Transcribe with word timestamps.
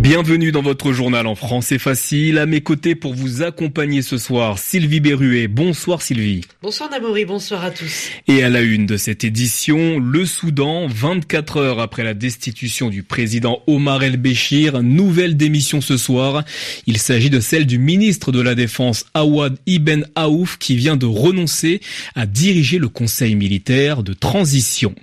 Bienvenue 0.00 0.50
dans 0.50 0.62
votre 0.62 0.92
journal 0.92 1.26
en 1.26 1.34
français 1.34 1.78
facile. 1.78 2.38
À 2.38 2.46
mes 2.46 2.62
côtés 2.62 2.94
pour 2.94 3.12
vous 3.12 3.42
accompagner 3.42 4.00
ce 4.00 4.16
soir, 4.16 4.58
Sylvie 4.58 5.00
Berruet. 5.00 5.46
Bonsoir 5.46 6.00
Sylvie. 6.00 6.40
Bonsoir 6.62 6.90
Namouri, 6.90 7.26
bonsoir 7.26 7.62
à 7.62 7.70
tous. 7.70 8.08
Et 8.26 8.42
à 8.42 8.48
la 8.48 8.62
une 8.62 8.86
de 8.86 8.96
cette 8.96 9.24
édition, 9.24 9.98
le 9.98 10.24
Soudan, 10.24 10.86
24 10.88 11.58
heures 11.58 11.80
après 11.80 12.02
la 12.02 12.14
destitution 12.14 12.88
du 12.88 13.02
président 13.02 13.62
Omar 13.66 14.02
el-Béchir, 14.02 14.82
nouvelle 14.82 15.36
démission 15.36 15.82
ce 15.82 15.98
soir. 15.98 16.44
Il 16.86 16.96
s'agit 16.96 17.30
de 17.30 17.40
celle 17.40 17.66
du 17.66 17.78
ministre 17.78 18.32
de 18.32 18.40
la 18.40 18.54
Défense 18.54 19.04
Awad 19.12 19.58
Ibn 19.66 20.06
Aouf 20.14 20.56
qui 20.56 20.76
vient 20.76 20.96
de 20.96 21.06
renoncer 21.06 21.82
à 22.14 22.24
diriger 22.24 22.78
le 22.78 22.88
conseil 22.88 23.34
militaire 23.34 24.02
de 24.02 24.14
transition. 24.14 24.94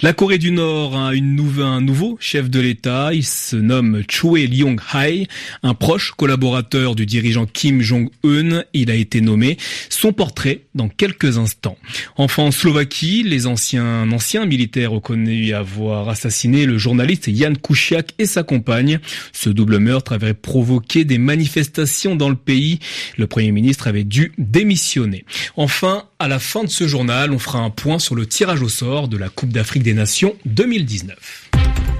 La 0.00 0.14
Corée 0.14 0.38
du 0.38 0.50
Nord 0.50 0.96
a 0.96 1.14
une 1.14 1.36
un 1.60 1.80
nouveau 1.80 2.16
chef 2.20 2.48
de 2.48 2.60
l'État. 2.60 3.12
Il 3.12 3.24
se 3.24 3.56
nomme 3.56 4.02
Chue 4.08 4.45
Lyong 4.46 4.78
Hai, 4.94 5.26
un 5.62 5.74
proche 5.74 6.12
collaborateur 6.12 6.94
du 6.94 7.06
dirigeant 7.06 7.46
Kim 7.46 7.80
Jong-un. 7.80 8.64
Il 8.72 8.90
a 8.90 8.94
été 8.94 9.20
nommé. 9.20 9.56
Son 9.88 10.12
portrait 10.12 10.62
dans 10.74 10.88
quelques 10.88 11.38
instants. 11.38 11.78
Enfin, 12.16 12.44
en 12.44 12.50
Slovaquie, 12.50 13.22
les 13.22 13.46
anciens, 13.46 14.10
anciens 14.12 14.46
militaires 14.46 14.92
reconnus 14.92 15.54
avoir 15.54 16.08
assassiné 16.08 16.66
le 16.66 16.78
journaliste 16.78 17.34
Jan 17.34 17.54
Kuciak 17.54 18.14
et 18.18 18.26
sa 18.26 18.42
compagne. 18.42 19.00
Ce 19.32 19.50
double 19.50 19.78
meurtre 19.78 20.12
avait 20.12 20.34
provoqué 20.34 21.04
des 21.04 21.18
manifestations 21.18 22.16
dans 22.16 22.28
le 22.28 22.36
pays. 22.36 22.78
Le 23.16 23.26
premier 23.26 23.52
ministre 23.52 23.86
avait 23.86 24.04
dû 24.04 24.32
démissionner. 24.38 25.24
Enfin, 25.56 26.04
à 26.18 26.28
la 26.28 26.38
fin 26.38 26.64
de 26.64 26.70
ce 26.70 26.86
journal, 26.86 27.32
on 27.32 27.38
fera 27.38 27.58
un 27.58 27.70
point 27.70 27.98
sur 27.98 28.14
le 28.14 28.26
tirage 28.26 28.62
au 28.62 28.68
sort 28.68 29.08
de 29.08 29.16
la 29.16 29.28
Coupe 29.28 29.50
d'Afrique 29.50 29.82
des 29.82 29.94
Nations 29.94 30.34
2019. 30.46 31.95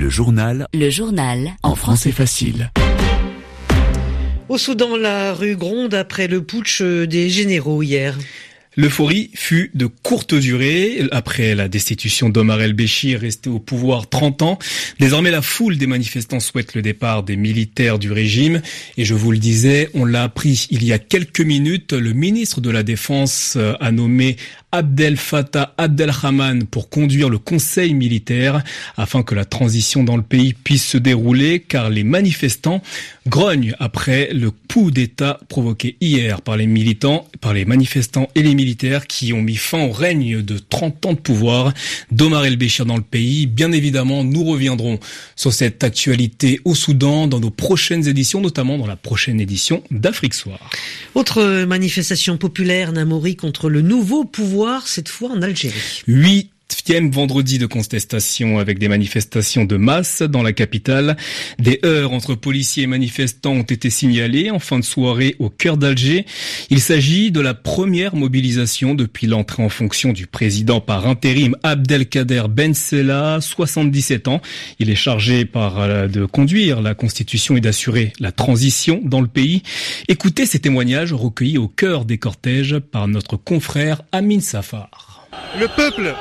Le 0.00 0.08
journal. 0.08 0.66
Le 0.72 0.88
journal. 0.88 1.50
En 1.62 1.74
français 1.74 2.10
facile. 2.10 2.70
Au 4.48 4.56
Soudan, 4.56 4.96
la 4.96 5.34
rue 5.34 5.56
gronde 5.56 5.92
après 5.92 6.26
le 6.26 6.42
putsch 6.42 6.80
des 6.80 7.28
généraux 7.28 7.82
hier. 7.82 8.16
L'euphorie 8.76 9.30
fut 9.34 9.70
de 9.74 9.84
courte 9.86 10.34
durée. 10.34 11.02
Après 11.10 11.54
la 11.54 11.68
destitution 11.68 12.30
d'Omar 12.30 12.62
el-Béchir, 12.62 13.20
resté 13.20 13.50
au 13.50 13.58
pouvoir 13.58 14.08
30 14.08 14.42
ans, 14.42 14.58
désormais 15.00 15.30
la 15.30 15.42
foule 15.42 15.76
des 15.76 15.86
manifestants 15.86 16.40
souhaite 16.40 16.74
le 16.74 16.80
départ 16.80 17.22
des 17.22 17.36
militaires 17.36 17.98
du 17.98 18.10
régime. 18.10 18.62
Et 18.96 19.04
je 19.04 19.12
vous 19.12 19.32
le 19.32 19.38
disais, 19.38 19.90
on 19.92 20.06
l'a 20.06 20.22
appris 20.22 20.68
il 20.70 20.82
y 20.82 20.94
a 20.94 20.98
quelques 20.98 21.40
minutes, 21.40 21.92
le 21.92 22.14
ministre 22.14 22.62
de 22.62 22.70
la 22.70 22.82
Défense 22.84 23.58
a 23.80 23.92
nommé 23.92 24.36
Abdel 24.72 25.16
Fattah 25.16 25.74
Abdelrahman 25.78 26.64
pour 26.64 26.88
conduire 26.88 27.28
le 27.28 27.38
conseil 27.38 27.92
militaire 27.92 28.62
afin 28.96 29.22
que 29.22 29.34
la 29.34 29.44
transition 29.44 30.04
dans 30.04 30.16
le 30.16 30.22
pays 30.22 30.52
puisse 30.52 30.86
se 30.86 30.98
dérouler 30.98 31.60
car 31.60 31.90
les 31.90 32.04
manifestants 32.04 32.82
grognent 33.26 33.74
après 33.80 34.30
le 34.32 34.50
coup 34.50 34.90
d'État 34.90 35.40
provoqué 35.48 35.96
hier 36.00 36.40
par 36.42 36.56
les 36.56 36.66
militants, 36.66 37.26
par 37.40 37.52
les 37.52 37.64
manifestants 37.64 38.28
et 38.34 38.42
les 38.42 38.54
militaires 38.54 39.06
qui 39.06 39.32
ont 39.32 39.42
mis 39.42 39.56
fin 39.56 39.86
au 39.86 39.90
règne 39.90 40.42
de 40.42 40.58
30 40.58 41.06
ans 41.06 41.12
de 41.14 41.18
pouvoir 41.18 41.72
d'Omar 42.12 42.44
el-Béchir 42.44 42.86
dans 42.86 42.96
le 42.96 43.02
pays. 43.02 43.46
Bien 43.46 43.72
évidemment, 43.72 44.22
nous 44.22 44.44
reviendrons 44.44 45.00
sur 45.34 45.52
cette 45.52 45.82
actualité 45.82 46.60
au 46.64 46.74
Soudan 46.74 47.26
dans 47.26 47.40
nos 47.40 47.50
prochaines 47.50 48.06
éditions, 48.06 48.40
notamment 48.40 48.78
dans 48.78 48.86
la 48.86 48.96
prochaine 48.96 49.40
édition 49.40 49.82
d'Afrique 49.90 50.34
Soir. 50.34 50.58
Autre 51.14 51.64
manifestation 51.64 52.36
populaire, 52.36 52.92
Namori, 52.92 53.36
contre 53.36 53.68
le 53.68 53.82
nouveau 53.82 54.24
pouvoir 54.24 54.59
cette 54.86 55.08
fois 55.08 55.30
en 55.30 55.42
Algérie. 55.42 56.02
Huitième 56.80 57.10
vendredi 57.10 57.58
de 57.58 57.66
contestation 57.66 58.58
avec 58.58 58.78
des 58.78 58.88
manifestations 58.88 59.66
de 59.66 59.76
masse 59.76 60.22
dans 60.22 60.42
la 60.42 60.54
capitale. 60.54 61.18
Des 61.58 61.78
heurts 61.84 62.12
entre 62.12 62.34
policiers 62.34 62.84
et 62.84 62.86
manifestants 62.86 63.52
ont 63.52 63.64
été 63.64 63.90
signalés 63.90 64.50
en 64.50 64.58
fin 64.58 64.78
de 64.78 64.84
soirée 64.84 65.36
au 65.40 65.50
cœur 65.50 65.76
d'Alger. 65.76 66.24
Il 66.70 66.80
s'agit 66.80 67.30
de 67.32 67.40
la 67.40 67.52
première 67.52 68.16
mobilisation 68.16 68.94
depuis 68.94 69.26
l'entrée 69.26 69.62
en 69.62 69.68
fonction 69.68 70.14
du 70.14 70.26
président 70.26 70.80
par 70.80 71.06
intérim 71.06 71.54
Abdelkader 71.62 72.44
Ben 72.48 72.72
77 72.72 74.28
ans. 74.28 74.40
Il 74.78 74.88
est 74.88 74.94
chargé 74.94 75.44
par 75.44 75.80
euh, 75.80 76.08
de 76.08 76.24
conduire 76.24 76.80
la 76.80 76.94
constitution 76.94 77.58
et 77.58 77.60
d'assurer 77.60 78.14
la 78.20 78.32
transition 78.32 79.02
dans 79.04 79.20
le 79.20 79.28
pays. 79.28 79.62
Écoutez 80.08 80.46
ces 80.46 80.60
témoignages 80.60 81.12
recueillis 81.12 81.58
au 81.58 81.68
cœur 81.68 82.06
des 82.06 82.16
cortèges 82.16 82.78
par 82.78 83.06
notre 83.06 83.36
confrère 83.36 84.00
Amin 84.12 84.40
Safar. 84.40 85.28
Le 85.58 85.66
peuple 85.76 86.14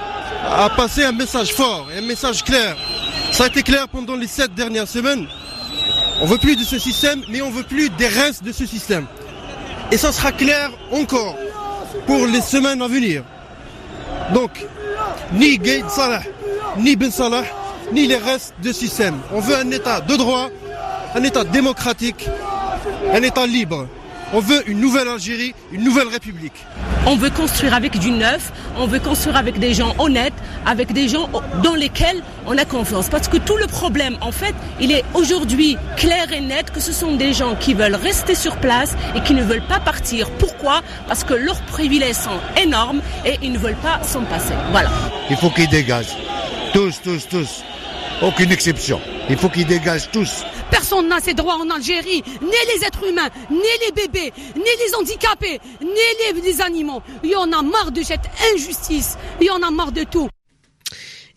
a 0.46 0.70
passé 0.70 1.04
un 1.04 1.12
message 1.12 1.54
fort 1.54 1.88
un 1.98 2.02
message 2.02 2.44
clair. 2.44 2.76
Ça 3.32 3.46
a 3.46 3.48
été 3.48 3.64
clair 3.64 3.88
pendant 3.88 4.16
les 4.16 4.28
sept 4.28 4.54
dernières 4.54 4.88
semaines. 4.88 5.28
On 6.22 6.26
veut 6.26 6.38
plus 6.38 6.56
de 6.56 6.64
ce 6.64 6.78
système, 6.78 7.22
mais 7.30 7.42
on 7.42 7.50
veut 7.50 7.64
plus 7.64 7.90
des 7.90 8.08
restes 8.08 8.44
de 8.44 8.52
ce 8.52 8.66
système. 8.66 9.06
Et 9.92 9.98
ça 9.98 10.12
sera 10.12 10.32
clair 10.32 10.72
encore 10.92 11.36
pour 12.06 12.26
les 12.28 12.42
semaines 12.42 12.82
à 12.82 12.88
venir. 12.88 13.24
Donc, 14.34 14.66
ni 15.34 15.58
Gaïd 15.58 15.90
Salah, 15.90 16.22
ni 16.78 16.96
Ben 16.96 17.12
Salah, 17.12 17.44
ni 17.92 18.08
les 18.08 18.18
restes 18.18 18.54
de 18.62 18.72
système. 18.72 19.16
On 19.34 19.40
veut 19.40 19.56
un 19.56 19.72
État 19.72 20.02
de 20.02 20.16
droit, 20.16 20.50
un 21.16 21.24
État 21.24 21.44
démocratique, 21.44 22.28
un 23.14 23.22
État 23.24 23.48
libre. 23.48 23.88
On 24.32 24.42
veut 24.42 24.62
une 24.70 24.80
nouvelle 24.80 25.08
Algérie, 25.08 25.56
une 25.72 25.84
nouvelle 25.84 26.08
République. 26.08 26.54
On 27.08 27.16
veut 27.16 27.32
construire 27.32 27.74
avec 27.74 27.98
du 27.98 28.12
neuf, 28.12 28.52
on 28.78 28.86
veut 28.86 29.00
construire 29.00 29.36
avec 29.36 29.58
des 29.58 29.74
gens 29.74 29.96
honnêtes, 29.98 30.36
avec 30.68 30.94
des 30.94 31.08
gens 31.08 31.30
dans 31.64 31.74
lesquels 31.74 32.22
on 32.46 32.56
a 32.56 32.64
confiance. 32.64 33.10
Parce 33.10 33.28
que 33.28 33.38
tout 33.38 33.58
le 33.58 33.66
problème, 33.66 34.18
en 34.22 34.32
fait, 34.32 34.54
il 34.80 34.92
est 34.92 35.04
aujourd'hui 35.16 35.78
clair 35.98 36.32
et 36.32 36.42
net 36.42 36.72
que 36.72 36.80
ce 36.80 36.92
sont 36.92 37.16
des 37.16 37.34
gens 37.34 37.56
qui 37.56 37.74
veulent 37.74 37.96
rester 37.96 38.36
sur 38.36 38.58
place 38.58 38.96
et 39.16 39.22
qui 39.22 39.34
ne 39.34 39.42
veulent 39.42 39.66
pas 39.68 39.80
partir. 39.80 40.30
Pourquoi? 40.38 40.82
Parce 41.08 41.24
que 41.24 41.34
leurs 41.34 41.62
privilèges 41.64 42.16
sont 42.16 42.40
énormes 42.62 43.02
et 43.26 43.40
ils 43.42 43.52
ne 43.52 43.58
veulent 43.58 43.82
pas 43.82 44.00
s'en 44.04 44.22
passer. 44.26 44.54
Voilà. 44.72 44.92
Il 45.32 45.38
faut 45.38 45.50
qu'ils 45.50 45.70
dégagent. 45.70 46.16
Tous, 46.72 47.02
tous, 47.02 47.28
tous. 47.28 47.64
Aucune 48.22 48.52
exception. 48.52 49.02
Il 49.28 49.38
faut 49.38 49.50
qu'ils 49.50 49.66
dégagent 49.66 50.12
tous. 50.12 50.44
Personne 50.72 51.08
n'a 51.08 51.20
ses 51.20 51.34
droits 51.34 51.56
en 51.56 51.70
Algérie, 51.70 52.24
ni 52.42 52.76
les 52.76 52.86
êtres 52.86 53.08
humains, 53.08 53.30
ni 53.50 53.58
les 53.86 53.92
bébés, 53.92 54.34
ni 54.56 54.64
les 54.64 54.96
handicapés, 54.96 55.60
ni 55.82 56.42
les, 56.42 56.62
animaux. 56.62 57.02
Il 57.24 57.32
y 57.32 57.36
en 57.36 57.52
a 57.52 57.62
marre 57.62 57.92
de 57.92 58.02
cette 58.02 58.30
injustice, 58.54 59.18
il 59.40 59.48
y 59.48 59.50
en 59.50 59.62
a 59.62 59.72
marre 59.72 59.92
de 59.92 60.04
tout. 60.04 60.28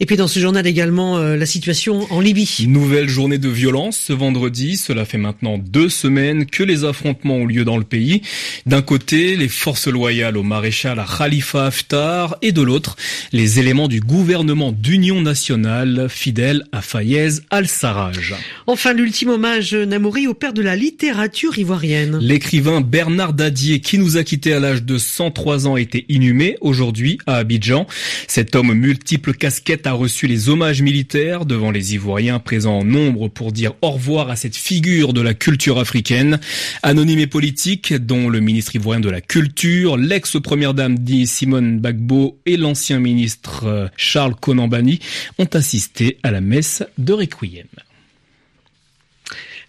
Et 0.03 0.05
puis 0.05 0.17
dans 0.17 0.27
ce 0.27 0.41
journal 0.41 0.67
également, 0.67 1.19
euh, 1.19 1.37
la 1.37 1.47
situation 1.47 2.13
en 2.13 2.19
Libye. 2.19 2.67
Nouvelle 2.67 3.09
journée 3.09 3.39
de 3.39 3.49
violence 3.49 3.97
ce 3.97 4.13
vendredi. 4.13 4.77
Cela 4.77 5.05
fait 5.05 5.17
maintenant 5.17 5.59
deux 5.59 5.89
semaines 5.89 6.45
que 6.45 6.65
les 6.65 6.83
affrontements 6.85 7.37
ont 7.37 7.47
lieu 7.47 7.65
dans 7.65 7.77
le 7.77 7.85
pays. 7.85 8.21
D'un 8.67 8.83
côté, 8.83 9.37
les 9.37 9.47
forces 9.47 9.87
loyales 9.87 10.37
au 10.37 10.43
maréchal 10.43 10.99
à 10.99 11.07
Khalifa 11.07 11.67
Haftar 11.67 12.37
et 12.43 12.51
de 12.51 12.63
l'autre, 12.63 12.97
les 13.31 13.61
éléments 13.61 13.87
du 13.87 14.01
gouvernement 14.01 14.73
d'union 14.73 15.21
nationale 15.21 16.09
fidèles 16.11 16.65
à 16.73 16.83
Fayez 16.83 17.29
al-Sarraj. 17.51 18.35
Enfin, 18.67 18.95
l'ultime 18.95 19.29
hommage 19.29 19.73
Namouri 19.73 20.27
au 20.27 20.35
père 20.35 20.53
de 20.53 20.63
la 20.63 20.75
littérature 20.75 21.57
ivoirienne. 21.61 22.19
L'écrivain 22.21 22.81
Bernard 22.81 23.35
Dadier, 23.35 23.79
qui 23.79 23.99
nous 23.99 24.17
a 24.17 24.25
quittés 24.25 24.53
à 24.53 24.59
l'âge 24.59 24.83
de 24.83 24.99
103 24.99 25.69
ans, 25.69 25.77
a 25.77 25.81
été 25.81 26.07
inhumé 26.09 26.57
aujourd'hui 26.61 27.19
à 27.29 27.37
Abidjan. 27.37 27.87
Cet 28.27 28.57
homme 28.57 28.75
multiple 28.75 29.35
casquette 29.35 29.87
a 29.93 29.95
reçu 29.95 30.27
les 30.27 30.49
hommages 30.49 30.81
militaires 30.81 31.45
devant 31.45 31.71
les 31.71 31.93
Ivoiriens 31.93 32.39
présents 32.39 32.79
en 32.79 32.85
nombre 32.85 33.29
pour 33.29 33.53
dire 33.53 33.75
au 33.83 33.91
revoir 33.91 34.31
à 34.31 34.37
cette 34.37 34.57
figure 34.57 35.13
de 35.13 35.21
la 35.21 35.35
culture 35.35 35.79
africaine. 35.79 36.41
Anonyme 36.83 37.19
et 37.19 37.27
politique, 37.27 37.93
dont 37.93 38.31
le 38.31 38.41
ministre 38.41 38.75
ivoirien 38.75 39.01
de 39.01 39.11
la 39.11 39.21
Culture, 39.21 39.99
l'ex-première 39.99 40.73
dame 40.73 40.99
dit 40.99 41.27
Simone 41.27 41.79
Bagbo 41.79 42.39
et 42.47 42.57
l'ancien 42.57 43.01
ministre 43.01 43.67
euh, 43.67 43.89
Charles 43.99 44.35
Konambani 44.35 44.99
ont 45.39 45.49
assisté 45.53 46.17
à 46.23 46.31
la 46.31 46.41
messe 46.41 46.83
de 46.97 47.13
Requiem. 47.13 47.67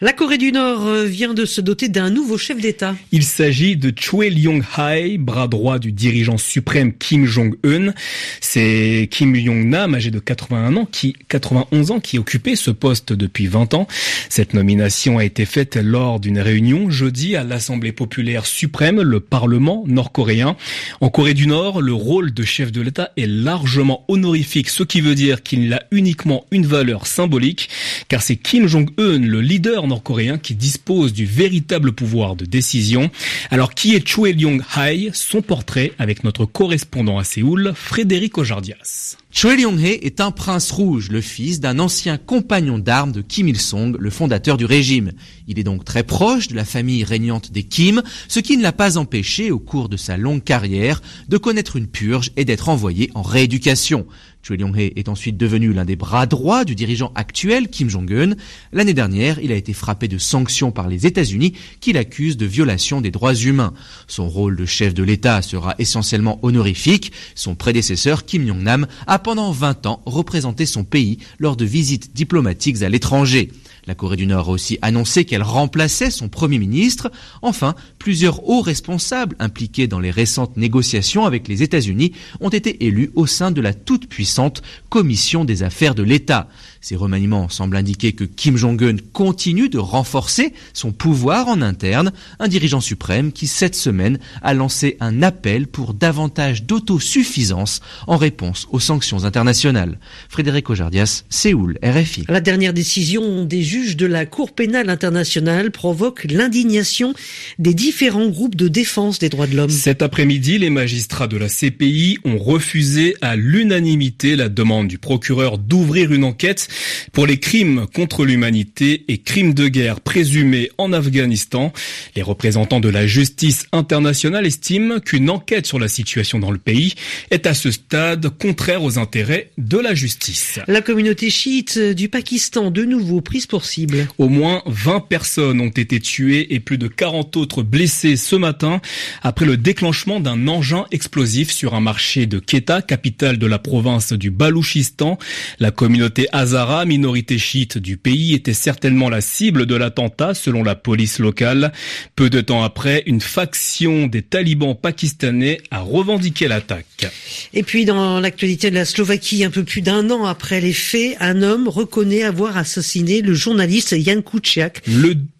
La 0.04 0.12
Corée 0.12 0.38
du 0.38 0.52
Nord 0.52 0.86
euh, 0.86 1.06
vient 1.06 1.34
de 1.34 1.46
se 1.46 1.62
doter 1.62 1.88
d'un 1.88 2.10
nouveau 2.10 2.38
chef 2.38 2.60
d'État. 2.60 2.94
Il 3.14 3.24
s'agit 3.24 3.78
de 3.78 3.94
Choi 3.98 4.30
Lyong-hae, 4.30 5.18
bras 5.18 5.48
droit 5.48 5.80
du 5.80 5.94
dirigeant 5.94 6.38
suprême 6.38 6.92
Kim 6.92 7.26
Jong-un. 7.26 7.94
C'est 8.42 9.08
Kim 9.10 9.34
Jong-nam, 9.34 9.96
âgé 9.96 10.12
de 10.12 10.20
81 10.20 10.76
ans, 10.76 10.86
qui 10.92 11.16
91 11.30 11.92
ans, 11.92 12.00
qui 12.02 12.20
occupait 12.20 12.58
ce 12.58 12.70
poste 12.70 13.14
depuis 13.14 13.48
20 13.48 13.76
ans. 13.76 13.88
Cette 14.28 14.54
nomination 14.54 15.20
a 15.20 15.24
été 15.24 15.46
faite 15.46 15.78
lors 15.78 16.20
d'une 16.20 16.40
réunion 16.40 16.90
jeudi 16.90 17.38
à 17.38 17.46
l'Assemblée 17.46 17.94
populaire 17.94 18.46
suprême, 18.46 19.02
le 19.02 19.22
Parlement 19.22 19.86
nord-coréen. 19.88 20.58
En 21.00 21.08
Corée 21.08 21.34
du 21.34 21.48
Nord, 21.48 21.82
le 21.82 21.94
rôle 21.94 22.34
de 22.34 22.44
chef 22.44 22.74
de 22.74 22.82
l'État 22.82 23.12
est 23.16 23.26
largement 23.26 24.04
honorifique, 24.10 24.68
ce 24.68 24.84
qui 24.84 25.00
veut 25.00 25.16
dire 25.16 25.44
qu'il 25.44 25.72
a 25.72 25.82
uniquement 25.92 26.44
une 26.52 26.66
valeur 26.66 27.08
symbolique, 27.08 27.70
car 28.10 28.22
c'est 28.22 28.36
Kim 28.36 28.68
Jong-un, 28.68 29.20
le 29.20 29.40
leader 29.40 29.88
nord-coréen 29.94 30.40
qui 30.40 30.56
dispose 30.56 31.14
du 31.14 31.26
véritable 31.26 31.92
pouvoir 31.92 32.36
de 32.36 32.46
décision. 32.46 33.12
Alors 33.52 33.74
qui 33.76 33.94
est 33.96 34.08
Choi 34.08 34.32
Lyong-hae 34.32 35.12
Son 35.14 35.42
portrait 35.42 35.92
avec 36.00 36.24
notre 36.24 36.46
correspondant 36.46 37.20
à 37.20 37.24
Séoul, 37.24 37.74
Frédéric 37.76 38.38
Ojardias. 38.38 39.18
Choi 39.36 39.56
Lyong-hae 39.56 39.98
est 40.04 40.22
un 40.22 40.30
prince 40.30 40.70
rouge, 40.70 41.10
le 41.10 41.20
fils 41.20 41.60
d'un 41.60 41.80
ancien 41.80 42.20
compagnon 42.20 42.78
d'armes 42.78 43.12
de 43.12 43.24
Kim 43.24 43.48
Il-sung, 43.48 43.98
le 43.98 44.10
fondateur 44.12 44.58
du 44.58 44.66
régime. 44.66 45.12
Il 45.48 45.58
est 45.58 45.64
donc 45.64 45.84
très 45.84 46.04
proche 46.04 46.50
de 46.50 46.56
la 46.56 46.66
famille 46.66 47.04
régnante 47.04 47.52
des 47.52 47.64
Kim, 47.64 48.04
ce 48.28 48.40
qui 48.40 48.58
ne 48.58 48.62
l'a 48.62 48.72
pas 48.72 49.00
empêché, 49.00 49.50
au 49.50 49.58
cours 49.58 49.90
de 49.90 49.98
sa 49.98 50.18
longue 50.18 50.44
carrière, 50.44 51.02
de 51.30 51.38
connaître 51.38 51.78
une 51.78 51.88
purge 51.88 52.30
et 52.38 52.46
d'être 52.46 52.70
envoyé 52.70 53.10
en 53.16 53.24
rééducation. 53.24 54.06
Choi 54.46 54.58
Lyong-hae 54.58 54.92
est 54.98 55.08
ensuite 55.08 55.38
devenu 55.38 55.72
l'un 55.72 55.86
des 55.86 55.96
bras 55.96 56.26
droits 56.26 56.66
du 56.66 56.76
dirigeant 56.76 57.14
actuel 57.16 57.70
Kim 57.70 57.90
Jong-un. 57.90 58.36
L'année 58.74 58.94
dernière, 58.94 59.40
il 59.40 59.54
a 59.54 59.56
été 59.56 59.72
frappé 59.72 60.10
de 60.10 60.18
sanctions 60.18 60.72
par 60.74 60.90
les 60.90 61.08
États-Unis 61.08 61.54
qui 61.80 61.94
l'accusent 61.94 62.36
de 62.36 62.46
violation 62.46 63.00
des 63.00 63.10
droits 63.10 63.34
humains. 63.34 63.74
Son 64.06 64.28
rôle 64.28 64.58
de 64.58 64.66
chef 64.66 64.94
de 64.94 65.02
l'État 65.02 65.42
sera 65.42 65.76
essentiellement 65.80 66.40
honorifique. 66.42 67.14
Son 67.36 67.56
prédécesseur 67.56 68.26
Kim 68.26 68.46
Jong-nam 68.46 68.86
a 69.08 69.18
pendant 69.24 69.52
20 69.52 69.86
ans 69.86 70.02
représenté 70.06 70.66
son 70.66 70.84
pays 70.84 71.18
lors 71.40 71.56
de 71.56 71.66
visites 71.66 72.14
diplomatiques 72.14 72.84
à 72.84 72.90
l'étranger. 72.90 73.52
La 73.88 73.96
Corée 73.96 74.18
du 74.18 74.28
Nord 74.28 74.50
a 74.50 74.52
aussi 74.52 74.78
annoncé 74.82 75.26
qu'elle 75.26 75.44
remplaçait 75.44 76.12
son 76.12 76.30
Premier 76.30 76.60
ministre. 76.60 77.12
Enfin, 77.42 77.76
plusieurs 78.04 78.50
hauts 78.50 78.60
responsables 78.60 79.38
impliqués 79.40 79.88
dans 79.88 80.02
les 80.02 80.12
récentes 80.12 80.58
négociations 80.58 81.26
avec 81.26 81.48
les 81.48 81.64
États-Unis 81.64 82.12
ont 82.42 82.50
été 82.50 82.86
élus 82.86 83.12
au 83.16 83.28
sein 83.28 83.50
de 83.50 83.62
la 83.62 83.74
toute-puissante 83.74 84.62
Commission 84.90 85.46
des 85.46 85.64
affaires 85.64 85.96
de 85.96 86.04
l'État. 86.04 86.50
Ces 86.82 86.98
remaniements 86.98 87.48
semblent 87.48 87.78
indiquer 87.78 88.12
que 88.12 88.26
Kim 88.26 88.58
Jong-un 88.58 88.98
continue 89.14 89.70
de 89.70 89.78
renforcer 89.78 90.52
son 90.74 90.92
pouvoir 90.92 91.48
en 91.48 91.62
interne, 91.62 92.12
un 92.40 92.50
dirigeant 92.50 92.82
suprême 92.82 93.32
qui 93.32 93.48
cette 93.48 93.74
semaine 93.74 94.20
a 94.42 94.54
lancé 94.54 94.98
un 95.00 95.24
appel 95.24 95.68
pour 95.68 95.94
davantage 95.94 96.66
d'autosuffisance 96.66 97.80
en 98.06 98.18
réponse 98.18 98.68
aux 98.72 98.82
sanctions 98.82 99.24
internationales. 99.24 99.98
Frédéric 100.28 100.70
Ojardias, 100.70 101.24
Séoul, 101.30 101.80
RFI. 101.82 102.26
La 102.28 102.42
dernière 102.42 102.74
décision 102.74 103.46
des 103.46 103.64
juges 103.64 103.96
de 103.96 104.08
la 104.08 104.26
Cour 104.26 104.52
pénale 104.52 104.90
internationale 104.90 105.72
provoque 105.72 106.26
l'indignation 106.26 107.14
des 107.60 107.74
différents 107.74 107.93
groupes 108.30 108.56
de 108.56 108.68
défense 108.68 109.20
des 109.20 109.30
droits 109.30 109.48
de 109.48 109.56
l'homme. 109.56 109.70
Cet 109.70 110.02
après-midi, 110.02 110.58
les 110.58 110.70
magistrats 110.70 111.28
de 111.28 111.38
la 111.38 111.48
CPI 111.48 112.18
ont 112.26 112.38
refusé 112.38 113.16
à 113.22 113.36
l'unanimité 113.36 114.36
la 114.36 114.50
demande 114.50 114.88
du 114.88 114.98
procureur 114.98 115.58
d'ouvrir 115.58 116.12
une 116.12 116.24
enquête 116.24 116.68
pour 117.12 117.26
les 117.26 117.38
crimes 117.38 117.86
contre 117.94 118.26
l'humanité 118.26 119.06
et 119.08 119.20
crimes 119.20 119.54
de 119.54 119.68
guerre 119.68 120.02
présumés 120.02 120.70
en 120.78 120.94
Afghanistan. 120.94 121.72
Les 122.16 122.22
représentants 122.22 122.80
de 122.80 122.90
la 122.90 123.08
justice 123.08 123.66
internationale 123.72 124.46
estiment 124.46 125.00
qu'une 125.00 125.30
enquête 125.30 125.66
sur 125.66 125.80
la 125.80 125.88
situation 125.88 126.40
dans 126.40 126.52
le 126.52 126.58
pays 126.58 126.96
est 127.32 127.48
à 127.48 127.54
ce 127.54 127.72
stade 127.72 128.30
contraire 128.30 128.84
aux 128.84 128.98
intérêts 128.98 129.52
de 129.58 129.78
la 129.78 129.94
justice. 129.94 130.60
La 130.68 130.82
communauté 130.82 131.30
chiite 131.30 131.78
du 131.78 132.10
Pakistan, 132.10 132.72
de 132.72 132.84
nouveau 132.84 133.22
prise 133.22 133.46
pour 133.46 133.66
cible. 133.66 134.08
Au 134.18 134.30
moins 134.30 134.62
20 134.66 135.02
personnes 135.02 135.62
ont 135.62 135.70
été 135.70 136.00
tuées 136.00 136.54
et 136.54 136.60
plus 136.60 136.78
de 136.78 136.88
40 136.88 137.38
autres 137.38 137.64
blessées 137.64 137.83
ce 137.88 138.36
matin 138.36 138.82
après 139.22 139.46
le 139.46 139.58
déclenchement 139.58 140.20
d'un 140.20 140.48
engin 140.48 140.86
explosif 140.92 141.52
sur 141.52 141.74
un 141.74 141.80
marché 141.80 142.26
de 142.26 142.40
Quetta, 142.40 142.82
capitale 142.82 143.38
de 143.38 143.48
la 143.48 143.60
province 143.60 144.14
du 144.14 144.32
Balouchistan. 144.32 145.18
La 145.60 145.72
communauté 145.72 146.28
Hazara, 146.32 146.86
minorité 146.86 147.38
chiite 147.38 147.78
du 147.78 147.98
pays, 147.98 148.34
était 148.34 148.54
certainement 148.54 149.10
la 149.10 149.22
cible 149.22 149.66
de 149.66 149.76
l'attentat 149.76 150.34
selon 150.34 150.64
la 150.64 150.76
police 150.76 151.20
locale. 151.20 151.72
Peu 152.16 152.30
de 152.30 152.42
temps 152.42 152.64
après, 152.64 153.04
une 153.06 153.22
faction 153.22 154.08
des 154.08 154.22
talibans 154.22 154.76
pakistanais 154.76 155.60
a 155.72 155.80
revendiqué 155.80 156.48
l'attaque. 156.48 157.08
Et 157.54 157.64
puis 157.64 157.86
dans 157.86 158.20
l'actualité 158.20 158.70
de 158.70 158.76
la 158.76 158.86
Slovaquie, 158.86 159.44
un 159.44 159.50
peu 159.50 159.64
plus 159.64 159.82
d'un 159.82 160.10
an 160.10 160.26
après 160.26 160.62
les 160.62 160.74
faits, 160.74 161.18
un 161.20 161.42
homme 161.42 161.68
reconnaît 161.68 162.24
avoir 162.24 162.58
assassiné 162.58 163.22
le 163.22 163.34
journaliste 163.34 164.00
Jan 164.00 164.22
Kuciak 164.22 164.82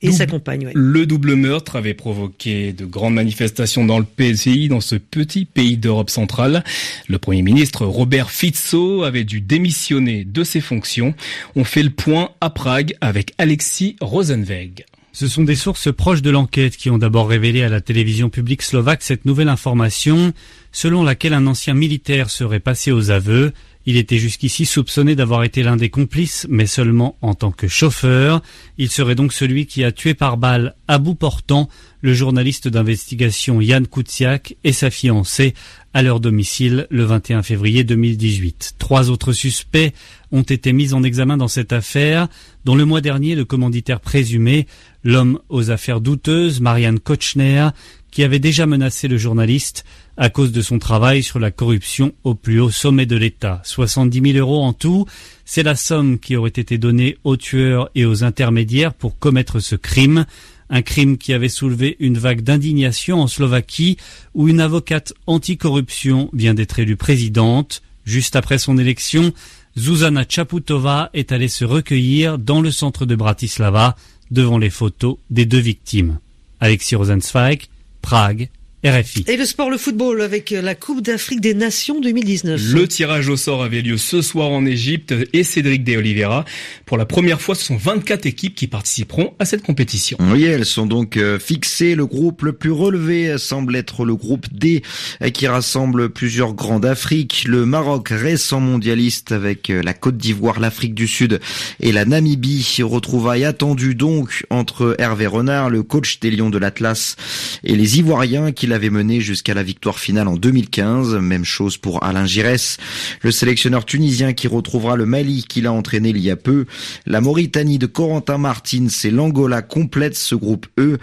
et 0.02 0.12
sa 0.12 0.26
compagne. 0.26 0.72
Le 0.74 1.06
double 1.06 1.36
meurtre 1.36 1.76
avait 1.76 1.94
provoqué 1.94 2.33
de 2.46 2.86
grandes 2.86 3.14
manifestations 3.14 3.86
dans 3.86 4.00
le 4.00 4.06
pays, 4.06 4.68
dans 4.68 4.82
ce 4.82 4.96
petit 4.96 5.46
pays 5.46 5.78
d'Europe 5.78 6.10
centrale. 6.10 6.64
Le 7.08 7.18
Premier 7.18 7.42
ministre 7.42 7.86
Robert 7.86 8.32
Fico 8.32 9.04
avait 9.04 9.24
dû 9.24 9.42
démissionner 9.42 10.26
de 10.26 10.44
ses 10.44 10.62
fonctions. 10.62 11.14
On 11.56 11.64
fait 11.64 11.84
le 11.84 11.90
point 11.90 12.32
à 12.42 12.50
Prague 12.50 12.96
avec 13.02 13.34
Alexis 13.38 13.96
Rosenweg. 14.02 14.86
Ce 15.16 15.28
sont 15.28 15.44
des 15.44 15.56
sources 15.56 15.94
proches 15.94 16.24
de 16.24 16.32
l'enquête 16.32 16.76
qui 16.76 16.90
ont 16.90 16.98
d'abord 16.98 17.30
révélé 17.30 17.62
à 17.62 17.70
la 17.70 17.82
télévision 17.82 18.30
publique 18.30 18.64
slovaque 18.64 19.04
cette 19.04 19.26
nouvelle 19.26 19.50
information 19.50 20.34
selon 20.72 21.04
laquelle 21.04 21.34
un 21.34 21.46
ancien 21.46 21.76
militaire 21.76 22.32
serait 22.32 22.60
passé 22.60 22.92
aux 22.92 23.12
aveux. 23.12 23.54
Il 23.86 23.98
était 23.98 24.18
jusqu'ici 24.18 24.66
soupçonné 24.66 25.16
d'avoir 25.16 25.44
été 25.44 25.62
l'un 25.62 25.76
des 25.76 25.90
complices, 25.90 26.48
mais 26.50 26.68
seulement 26.68 27.18
en 27.22 27.34
tant 27.34 27.52
que 27.52 27.68
chauffeur. 27.68 28.42
Il 28.78 28.90
serait 28.90 29.16
donc 29.16 29.34
celui 29.34 29.66
qui 29.66 29.84
a 29.84 29.92
tué 29.92 30.14
par 30.14 30.38
balle 30.38 30.76
à 30.88 30.98
bout 31.00 31.16
portant 31.16 31.68
le 32.02 32.14
journaliste 32.14 32.68
d'investigation 32.68 33.60
Yann 33.60 33.86
Koutsiak 33.86 34.56
et 34.64 34.72
sa 34.72 34.90
fiancée 34.90 35.54
à 35.94 36.02
leur 36.02 36.20
domicile 36.20 36.88
le 36.90 37.04
21 37.04 37.44
février 37.44 37.84
2018. 37.84 38.76
Trois 38.80 39.10
autres 39.10 39.34
suspects 39.34 39.94
ont 40.32 40.42
été 40.42 40.74
mis 40.74 40.94
en 40.94 41.04
examen 41.04 41.38
dans 41.38 41.48
cette 41.48 41.74
affaire, 41.74 42.28
dont 42.66 42.76
le 42.76 42.86
mois 42.86 43.02
dernier 43.02 43.36
le 43.36 43.46
commanditaire 43.46 44.00
présumé, 44.00 44.66
l'homme 45.04 45.40
aux 45.50 45.72
affaires 45.72 46.02
douteuses, 46.02 46.62
Marianne 46.62 47.00
Kochner, 47.00 47.70
qui 48.14 48.24
avait 48.24 48.38
déjà 48.38 48.68
menacé 48.68 49.08
le 49.08 49.18
journaliste 49.18 49.86
à 50.18 50.30
cause 50.30 50.52
de 50.52 50.62
son 50.62 50.78
travail 50.78 51.24
sur 51.24 51.40
la 51.40 51.50
corruption 51.50 52.14
au 52.24 52.36
plus 52.36 52.60
haut 52.60 52.70
sommet 52.70 53.08
de 53.08 53.16
l'État. 53.16 53.60
70 53.66 54.34
000 54.34 54.38
euros 54.38 54.64
en 54.64 54.72
tout, 54.72 55.08
c'est 55.46 55.64
la 55.64 55.76
somme 55.76 56.20
qui 56.20 56.36
aurait 56.36 56.50
été 56.50 56.78
donnée 56.78 57.18
aux 57.24 57.38
tueurs 57.38 57.90
et 57.96 58.06
aux 58.06 58.24
intermédiaires 58.24 58.94
pour 58.94 59.18
commettre 59.18 59.60
ce 59.60 59.76
crime. 59.76 60.28
Un 60.70 60.84
crime 60.84 61.18
qui 61.18 61.34
avait 61.34 61.50
soulevé 61.50 61.98
une 62.00 62.20
vague 62.20 62.42
d'indignation 62.42 63.20
en 63.20 63.26
Slovaquie 63.26 63.98
où 64.36 64.48
une 64.48 64.62
avocate 64.62 65.14
anticorruption 65.26 66.30
vient 66.34 66.54
d'être 66.54 66.78
élue 66.78 66.98
présidente. 66.98 67.82
Juste 68.06 68.36
après 68.36 68.60
son 68.60 68.78
élection, 68.78 69.34
Zuzana 69.76 70.24
Chaputova 70.30 71.10
est 71.16 71.32
allée 71.32 71.48
se 71.48 71.66
recueillir 71.66 72.38
dans 72.38 72.62
le 72.62 72.70
centre 72.70 73.08
de 73.08 73.16
Bratislava 73.16 73.96
devant 74.30 74.60
les 74.60 74.70
photos 74.70 75.18
des 75.32 75.48
deux 75.48 75.58
victimes. 75.58 76.20
Alexis 76.60 76.96
Rosenzweig, 76.96 77.70
Prague, 78.04 78.50
RFI. 78.86 79.24
Et 79.28 79.38
le 79.38 79.46
sport, 79.46 79.70
le 79.70 79.78
football, 79.78 80.22
avec 80.22 80.50
la 80.50 80.76
Coupe 80.76 81.02
d'Afrique 81.02 81.40
des 81.40 81.54
Nations 81.54 82.02
2019. 82.02 82.74
Le 82.74 82.86
tirage 82.86 83.30
au 83.30 83.38
sort 83.38 83.64
avait 83.64 83.82
lieu 83.82 83.96
ce 83.96 84.22
soir 84.22 84.50
en 84.50 84.66
Égypte 84.66 85.14
et 85.32 85.44
Cédric 85.44 85.86
De 85.86 85.96
Oliveira. 85.96 86.44
Pour 86.86 86.98
la 86.98 87.06
première 87.06 87.40
fois, 87.40 87.56
ce 87.56 87.64
sont 87.64 87.78
24 87.78 88.26
équipes 88.26 88.56
qui 88.56 88.68
participeront 88.68 89.36
à 89.40 89.46
cette 89.46 89.62
compétition. 89.62 90.18
Oui, 90.20 90.44
elles 90.44 90.66
sont 90.66 90.86
donc 90.86 91.16
euh, 91.16 91.40
fixées. 91.40 91.96
Le 91.96 92.06
groupe 92.06 92.42
le 92.42 92.52
plus 92.52 92.72
relevé 92.72 93.38
semble 93.38 93.78
être 93.78 94.04
le 94.04 94.18
groupe 94.18 94.48
D, 94.52 94.82
euh, 95.22 95.30
qui 95.30 95.48
rassemble 95.48 96.10
plusieurs 96.10 96.54
grands 96.54 96.82
d'Afrique. 96.82 97.46
Le 97.48 97.66
Maroc, 97.66 98.10
récent 98.10 98.60
mondialiste 98.60 99.32
avec 99.32 99.70
euh, 99.70 99.82
la 99.82 99.94
Côte 99.94 100.18
d'Ivoire, 100.18 100.60
l'Afrique 100.60 100.94
du 100.94 101.08
Sud 101.08 101.40
et 101.80 101.94
la 101.94 102.04
Namibie. 102.04 102.80
Retrouvailles 102.82 103.46
attendues 103.46 103.96
donc 103.96 104.46
entre 104.50 104.98
Hervé 105.00 105.26
Renard, 105.26 105.70
le 105.70 105.84
coach 105.84 106.20
des 106.20 106.32
Lions 106.32 106.50
de 106.50 106.58
l'Atlas, 106.58 107.16
et 107.64 107.78
les 107.78 108.00
Ivoiriens 108.00 108.52
qui 108.52 108.68
avait 108.74 108.90
mené 108.90 109.22
jusqu'à 109.22 109.54
la 109.54 109.64
victoire 109.64 110.00
finale 110.00 110.28
en 110.28 110.36
2015. 110.36 111.16
Même 111.16 111.46
chose 111.46 111.78
pour 111.78 112.04
Alain 112.04 112.26
Giresse, 112.26 112.78
le 113.22 113.32
sélectionneur 113.32 113.86
tunisien 113.86 114.34
qui 114.34 114.48
retrouvera 114.48 114.96
le 114.96 115.06
Mali 115.06 115.46
qu'il 115.48 115.68
a 115.68 115.72
entraîné 115.72 116.10
il 116.10 116.20
y 116.20 116.30
a 116.30 116.36
peu. 116.36 116.66
La 117.06 117.22
Mauritanie 117.22 117.80
de 117.80 117.86
Corentin 117.86 118.38
Martins 118.38 118.88
et 119.04 119.12
l'Angola 119.12 119.62
complètent 119.62 120.18
ce 120.18 120.36
groupe 120.36 120.68
E. 120.80 120.98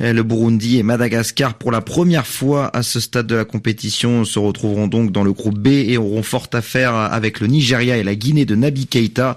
Le 0.00 0.22
Burundi 0.22 0.78
et 0.78 0.82
Madagascar 0.82 1.54
pour 1.54 1.70
la 1.70 1.80
première 1.80 2.26
fois 2.26 2.74
à 2.76 2.82
ce 2.82 3.00
stade 3.00 3.26
de 3.26 3.34
la 3.34 3.44
compétition 3.44 4.24
se 4.24 4.38
retrouveront 4.38 4.86
donc 4.86 5.12
dans 5.12 5.24
le 5.24 5.32
groupe 5.32 5.58
B 5.58 5.68
et 5.68 5.96
auront 5.96 6.22
fort 6.22 6.48
à 6.52 6.62
faire 6.62 6.94
avec 6.94 7.40
le 7.40 7.46
Nigeria 7.46 7.96
et 7.96 8.02
la 8.02 8.14
Guinée 8.14 8.44
de 8.44 8.54
Nabi 8.54 8.86
Keita. 8.86 9.36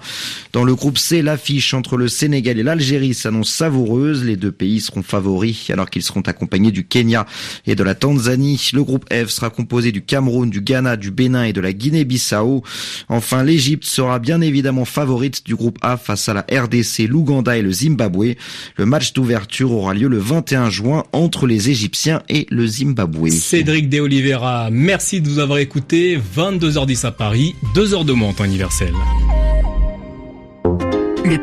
Dans 0.53 0.63
le 0.63 0.75
groupe 0.75 0.98
C, 0.98 1.22
l'affiche 1.22 1.74
entre 1.74 1.98
le 1.98 2.08
Sénégal 2.08 2.60
et 2.60 2.63
l'Algérie 2.63 3.13
s'annonce 3.13 3.50
savoureuse. 3.50 4.24
Les 4.24 4.36
deux 4.36 4.51
pays 4.51 4.79
seront 4.79 5.03
favoris 5.03 5.69
alors 5.69 5.89
qu'ils 5.89 6.03
seront 6.03 6.22
accompagnés 6.22 6.72
du 6.72 6.86
Kenya 6.86 7.25
et 7.65 7.75
de 7.75 7.78
la 7.83 7.95
Tanzanie. 7.95 8.69
Le 8.74 8.83
groupe 8.83 9.05
F 9.12 9.29
sera 9.29 9.50
composé 9.50 9.91
du 9.91 10.01
Cameroun, 10.01 10.50
du 10.50 10.62
Ghana, 10.62 10.98
du 10.98 11.12
Bénin 11.12 11.43
et 11.43 11.53
de 11.53 11.62
la 11.62 11.74
Guinée-Bissau. 11.74 12.63
Enfin, 13.07 13.43
l'Égypte 13.43 13.86
sera 13.86 14.19
bien 14.19 14.41
évidemment 14.41 14.86
favorite 14.86 15.45
du 15.45 15.55
groupe 15.55 15.77
A 15.81 15.98
face 15.98 16.29
à 16.29 16.33
la 16.33 16.41
RDC, 16.41 17.07
l'Ouganda 17.07 17.57
et 17.57 17.62
le 17.62 17.71
Zimbabwe. 17.71 18.36
Le 18.77 18.86
match 18.86 19.13
d'ouverture 19.13 19.71
aura 19.71 19.93
lieu 19.93 20.07
le 20.07 20.19
21 20.19 20.69
juin 20.69 21.03
entre 21.13 21.48
les 21.48 21.69
Égyptiens 21.69 22.21
et 22.29 22.45
le 22.50 22.67
Zimbabwe. 22.67 23.29
Cédric 23.29 23.89
De 23.89 24.00
Oliveira, 24.00 24.69
merci 24.71 25.21
de 25.21 25.29
vous 25.29 25.39
avoir 25.39 25.59
écouté. 25.59 26.19
22h10 26.36 27.05
à 27.05 27.12
Paris, 27.12 27.55
2h 27.75 28.05
de 28.05 28.13
monte 28.13 28.39
universelle. 28.39 28.93